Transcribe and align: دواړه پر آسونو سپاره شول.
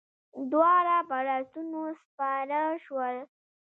دواړه 0.51 0.95
پر 1.09 1.25
آسونو 1.37 1.81
سپاره 2.03 2.61
شول. 2.85 3.15